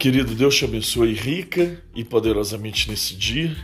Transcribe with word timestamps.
Querido 0.00 0.34
Deus 0.34 0.56
te 0.56 0.64
abençoe 0.64 1.12
rica 1.12 1.78
e 1.94 2.02
poderosamente 2.02 2.88
nesse 2.88 3.14
dia. 3.14 3.54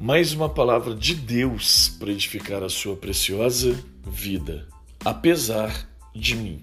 Mais 0.00 0.32
uma 0.32 0.48
palavra 0.48 0.94
de 0.94 1.14
Deus 1.14 1.94
para 1.98 2.10
edificar 2.10 2.62
a 2.62 2.70
sua 2.70 2.96
preciosa 2.96 3.78
vida, 4.02 4.66
apesar 5.04 5.86
de 6.16 6.34
mim. 6.34 6.62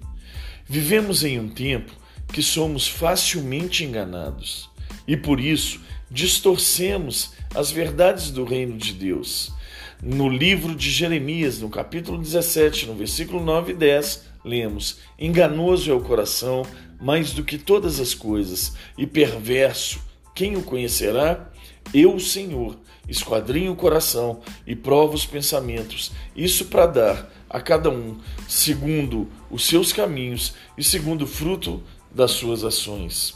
Vivemos 0.68 1.24
em 1.24 1.40
um 1.40 1.48
tempo 1.48 1.92
que 2.34 2.42
somos 2.42 2.88
facilmente 2.88 3.84
enganados 3.84 4.68
e 5.08 5.16
por 5.16 5.40
isso 5.40 5.80
distorcemos 6.10 7.34
as 7.54 7.70
verdades 7.70 8.32
do 8.32 8.46
reino 8.46 8.80
de 8.80 8.94
Deus. 8.94 9.54
No 10.02 10.28
livro 10.28 10.76
de 10.76 10.90
Jeremias, 10.90 11.62
no 11.62 11.70
capítulo 11.70 12.18
17, 12.18 12.88
no 12.88 12.96
versículo 12.96 13.46
9 13.46 13.74
e 13.74 13.76
10, 13.76 14.24
lemos: 14.44 14.98
Enganoso 15.20 15.92
é 15.92 15.94
o 15.94 16.02
coração 16.02 16.66
mais 17.00 17.32
do 17.32 17.44
que 17.44 17.58
todas 17.58 18.00
as 18.00 18.14
coisas, 18.14 18.74
e 18.98 19.06
perverso, 19.06 20.00
quem 20.36 20.56
o 20.56 20.64
conhecerá? 20.64 21.50
Eu, 21.94 22.20
Senhor, 22.20 22.78
esquadrinho 23.08 23.72
o 23.72 23.76
coração 23.76 24.42
e 24.66 24.76
provo 24.76 25.14
os 25.16 25.26
pensamentos, 25.26 26.12
isso 26.36 26.66
para 26.66 26.86
dar 26.86 27.34
a 27.50 27.62
cada 27.62 27.90
um 27.90 28.18
segundo 28.48 29.30
os 29.50 29.66
seus 29.66 29.94
caminhos 29.94 30.54
e 30.78 30.84
segundo 30.84 31.24
o 31.24 31.28
fruto 31.28 31.82
das 32.12 32.32
suas 32.32 32.64
ações. 32.64 33.36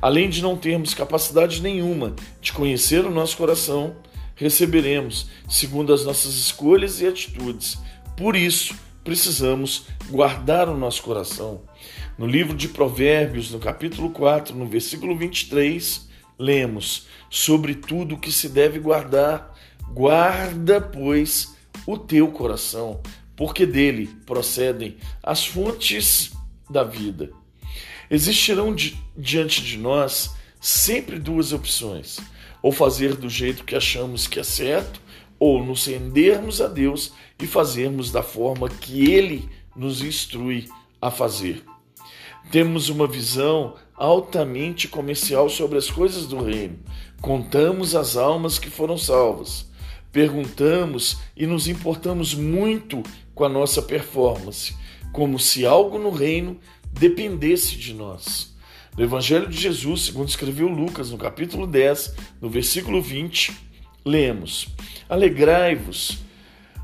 Além 0.00 0.28
de 0.28 0.42
não 0.42 0.56
termos 0.56 0.94
capacidade 0.94 1.62
nenhuma 1.62 2.14
de 2.40 2.52
conhecer 2.52 3.04
o 3.04 3.10
nosso 3.10 3.36
coração, 3.36 3.96
receberemos 4.34 5.26
segundo 5.48 5.92
as 5.92 6.04
nossas 6.04 6.34
escolhas 6.34 7.00
e 7.00 7.06
atitudes. 7.06 7.78
Por 8.16 8.36
isso, 8.36 8.74
precisamos 9.02 9.86
guardar 10.08 10.68
o 10.68 10.76
nosso 10.76 11.02
coração. 11.02 11.62
No 12.16 12.28
livro 12.28 12.56
de 12.56 12.68
Provérbios, 12.68 13.50
no 13.50 13.58
capítulo 13.58 14.08
4, 14.08 14.54
no 14.54 14.68
versículo 14.68 15.16
23, 15.16 16.08
lemos: 16.38 17.08
Sobre 17.28 17.74
tudo 17.74 18.16
que 18.16 18.30
se 18.30 18.48
deve 18.48 18.78
guardar, 18.78 19.52
guarda, 19.88 20.80
pois, 20.80 21.56
o 21.84 21.98
teu 21.98 22.28
coração, 22.28 23.00
porque 23.34 23.66
dele 23.66 24.06
procedem 24.24 24.96
as 25.20 25.44
fontes 25.44 26.30
da 26.70 26.84
vida. 26.84 27.32
Existirão 28.08 28.72
di 28.72 28.96
diante 29.16 29.60
de 29.60 29.76
nós 29.76 30.36
sempre 30.60 31.18
duas 31.18 31.52
opções: 31.52 32.20
ou 32.62 32.70
fazer 32.70 33.16
do 33.16 33.28
jeito 33.28 33.64
que 33.64 33.74
achamos 33.74 34.28
que 34.28 34.38
é 34.38 34.44
certo, 34.44 35.00
ou 35.36 35.64
nos 35.64 35.84
rendermos 35.86 36.60
a 36.60 36.68
Deus 36.68 37.12
e 37.42 37.46
fazermos 37.48 38.12
da 38.12 38.22
forma 38.22 38.68
que 38.68 39.10
Ele 39.10 39.48
nos 39.74 40.00
instrui 40.00 40.68
a 41.02 41.10
fazer. 41.10 41.73
Temos 42.50 42.88
uma 42.88 43.06
visão 43.06 43.74
altamente 43.94 44.88
comercial 44.88 45.48
sobre 45.48 45.78
as 45.78 45.90
coisas 45.90 46.26
do 46.26 46.42
reino. 46.42 46.78
Contamos 47.20 47.94
as 47.94 48.16
almas 48.16 48.58
que 48.58 48.70
foram 48.70 48.98
salvas. 48.98 49.66
Perguntamos 50.12 51.18
e 51.36 51.46
nos 51.46 51.66
importamos 51.66 52.34
muito 52.34 53.02
com 53.34 53.44
a 53.44 53.48
nossa 53.48 53.82
performance, 53.82 54.74
como 55.12 55.38
se 55.38 55.66
algo 55.66 55.98
no 55.98 56.10
reino 56.10 56.58
dependesse 56.92 57.76
de 57.76 57.92
nós. 57.92 58.54
No 58.96 59.02
Evangelho 59.02 59.48
de 59.48 59.60
Jesus, 59.60 60.02
segundo 60.02 60.28
escreveu 60.28 60.68
Lucas, 60.68 61.10
no 61.10 61.18
capítulo 61.18 61.66
10, 61.66 62.14
no 62.40 62.48
versículo 62.48 63.02
20, 63.02 63.52
lemos: 64.04 64.68
Alegrai-vos, 65.08 66.18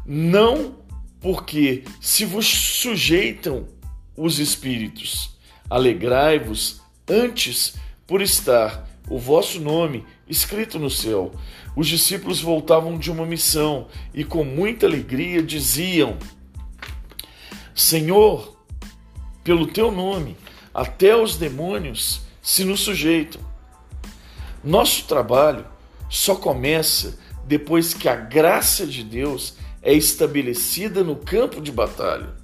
não 0.04 0.74
porque 1.20 1.84
se 2.00 2.24
vos 2.24 2.46
sujeitam 2.46 3.68
os 4.16 4.40
espíritos, 4.40 5.38
alegrai-vos 5.70 6.82
antes 7.08 7.74
por 8.06 8.20
estar 8.20 8.88
o 9.08 9.18
vosso 9.18 9.60
nome 9.60 10.04
escrito 10.28 10.78
no 10.78 10.90
céu. 10.90 11.32
Os 11.76 11.86
discípulos 11.86 12.40
voltavam 12.40 12.98
de 12.98 13.10
uma 13.10 13.24
missão 13.24 13.86
e 14.12 14.24
com 14.24 14.44
muita 14.44 14.86
alegria 14.86 15.42
diziam: 15.42 16.18
Senhor, 17.74 18.56
pelo 19.44 19.68
teu 19.68 19.92
nome, 19.92 20.36
até 20.74 21.16
os 21.16 21.36
demônios 21.36 22.22
se 22.42 22.64
nos 22.64 22.80
sujeitam. 22.80 23.40
Nosso 24.62 25.04
trabalho 25.04 25.64
só 26.08 26.34
começa 26.34 27.18
depois 27.46 27.94
que 27.94 28.08
a 28.08 28.16
graça 28.16 28.86
de 28.86 29.02
Deus 29.02 29.56
é 29.82 29.92
estabelecida 29.92 31.02
no 31.02 31.16
campo 31.16 31.60
de 31.60 31.72
batalha. 31.72 32.39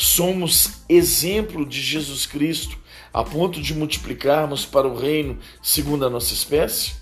Somos 0.00 0.84
exemplo 0.88 1.66
de 1.66 1.82
Jesus 1.82 2.24
Cristo 2.24 2.78
a 3.12 3.24
ponto 3.24 3.60
de 3.60 3.74
multiplicarmos 3.74 4.64
para 4.64 4.86
o 4.86 4.96
reino 4.96 5.36
segundo 5.60 6.06
a 6.06 6.10
nossa 6.10 6.32
espécie? 6.32 6.92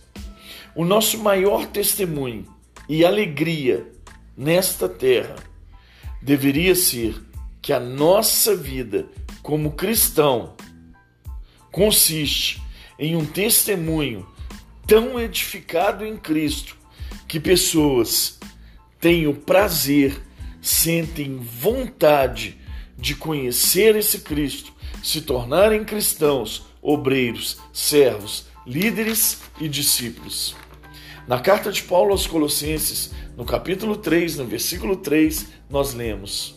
O 0.74 0.82
nosso 0.82 1.18
maior 1.18 1.66
testemunho 1.66 2.46
e 2.88 3.04
alegria 3.04 3.86
nesta 4.34 4.88
terra 4.88 5.36
deveria 6.22 6.74
ser 6.74 7.22
que 7.60 7.70
a 7.70 7.78
nossa 7.78 8.56
vida 8.56 9.06
como 9.42 9.72
cristão 9.72 10.54
consiste 11.70 12.62
em 12.98 13.14
um 13.14 13.26
testemunho 13.26 14.26
tão 14.86 15.20
edificado 15.20 16.02
em 16.02 16.16
Cristo 16.16 16.74
que 17.28 17.38
pessoas 17.38 18.38
têm 18.98 19.26
o 19.26 19.34
prazer, 19.34 20.18
sentem 20.62 21.36
vontade 21.36 22.64
de 22.96 23.14
conhecer 23.14 23.96
esse 23.96 24.20
Cristo, 24.20 24.72
se 25.02 25.20
tornarem 25.20 25.84
cristãos, 25.84 26.66
obreiros, 26.80 27.58
servos, 27.72 28.46
líderes 28.66 29.42
e 29.60 29.68
discípulos. 29.68 30.56
Na 31.28 31.40
carta 31.40 31.70
de 31.70 31.82
Paulo 31.82 32.12
aos 32.12 32.26
Colossenses, 32.26 33.12
no 33.36 33.44
capítulo 33.44 33.96
3, 33.96 34.36
no 34.36 34.46
versículo 34.46 34.96
3, 34.96 35.46
nós 35.68 35.92
lemos: 35.92 36.54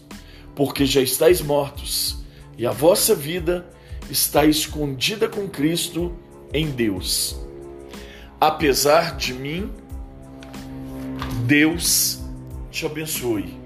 Porque 0.55 0.85
já 0.85 1.01
estáis 1.01 1.41
mortos, 1.41 2.17
e 2.57 2.65
a 2.65 2.71
vossa 2.71 3.15
vida 3.15 3.67
está 4.09 4.45
escondida 4.45 5.27
com 5.27 5.47
Cristo 5.47 6.15
em 6.53 6.69
Deus 6.69 7.49
apesar 8.39 9.17
de 9.17 9.33
mim, 9.33 9.69
Deus 11.45 12.19
te 12.71 12.85
abençoe. 12.85 13.57